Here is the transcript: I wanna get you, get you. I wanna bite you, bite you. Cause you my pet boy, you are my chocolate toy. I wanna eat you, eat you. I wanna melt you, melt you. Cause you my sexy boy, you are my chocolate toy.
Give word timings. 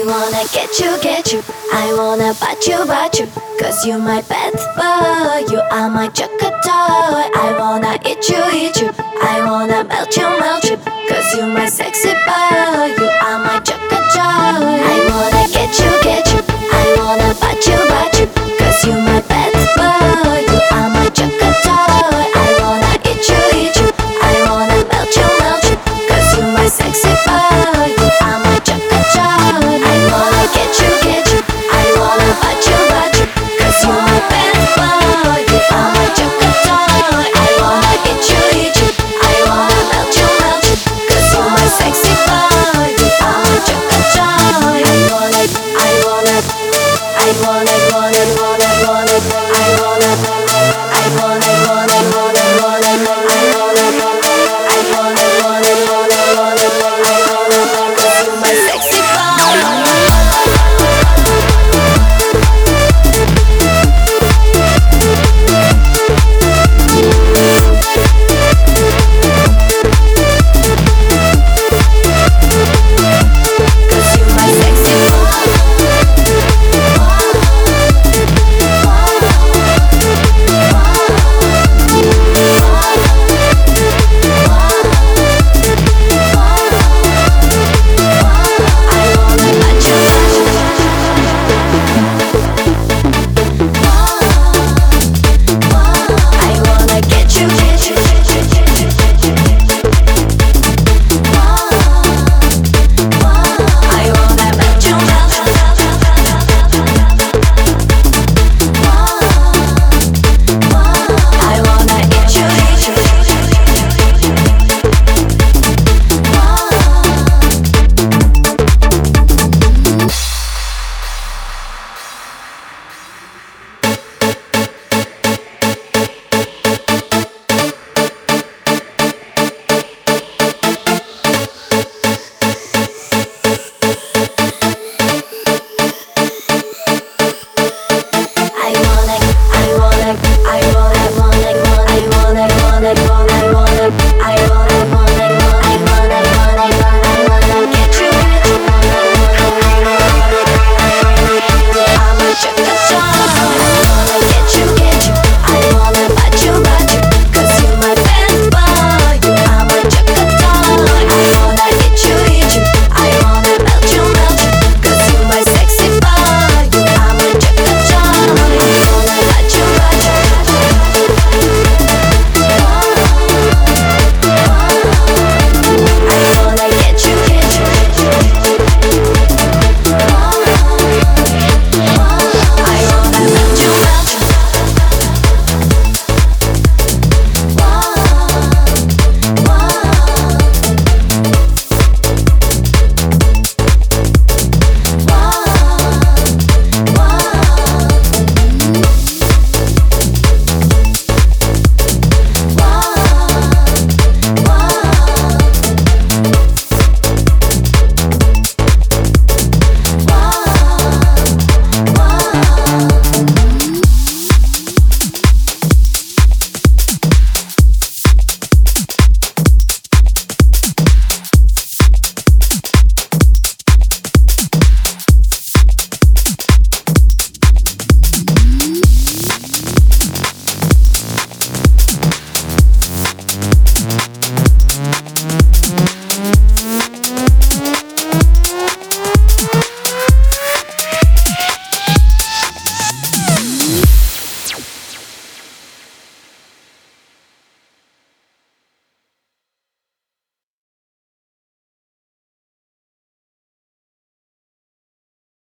I 0.00 0.06
wanna 0.06 0.48
get 0.50 0.78
you, 0.78 0.98
get 1.02 1.30
you. 1.30 1.42
I 1.74 1.92
wanna 1.94 2.32
bite 2.40 2.66
you, 2.66 2.86
bite 2.86 3.20
you. 3.20 3.26
Cause 3.58 3.84
you 3.84 3.98
my 3.98 4.22
pet 4.22 4.54
boy, 4.74 5.52
you 5.52 5.60
are 5.60 5.90
my 5.90 6.08
chocolate 6.08 6.56
toy. 6.64 7.28
I 7.36 7.54
wanna 7.58 7.98
eat 8.08 8.26
you, 8.30 8.42
eat 8.54 8.80
you. 8.80 8.90
I 9.20 9.44
wanna 9.44 9.84
melt 9.84 10.16
you, 10.16 10.22
melt 10.22 10.64
you. 10.64 10.78
Cause 11.06 11.34
you 11.36 11.46
my 11.46 11.66
sexy 11.66 12.14
boy, 12.24 12.94
you 12.96 13.10
are 13.10 13.38
my 13.44 13.60
chocolate 13.60 14.08
toy. 14.14 14.79